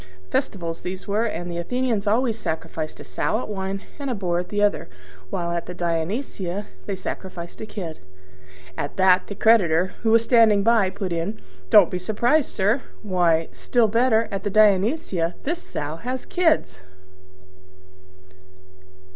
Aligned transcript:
(Festivals 0.31 0.81
these 0.81 1.07
were: 1.07 1.25
and 1.25 1.51
the 1.51 1.59
Athenians 1.59 2.07
always 2.07 2.35
sacrifice 2.35 2.99
a 2.99 3.03
sow 3.03 3.39
at 3.39 3.47
one, 3.47 3.83
and 3.99 4.09
a 4.09 4.15
boar 4.15 4.39
at 4.39 4.49
the 4.49 4.59
other; 4.59 4.89
while 5.29 5.51
at 5.51 5.67
the 5.67 5.75
Dionysia 5.75 6.65
they 6.87 6.95
sacrifice 6.95 7.61
a 7.61 7.67
kid.) 7.67 7.99
At 8.75 8.97
that 8.97 9.27
the 9.27 9.35
creditor, 9.35 9.93
who 10.01 10.09
was 10.09 10.23
standing 10.23 10.63
by, 10.63 10.89
put 10.89 11.13
in, 11.13 11.39
"Don't 11.69 11.91
be 11.91 11.99
surprised, 11.99 12.49
sir; 12.49 12.81
why, 13.03 13.49
still 13.51 13.87
better, 13.87 14.27
at 14.31 14.43
the 14.43 14.49
Dionysia 14.49 15.35
this 15.43 15.61
Sow 15.61 15.97
has 15.97 16.25
kids!" 16.25 16.81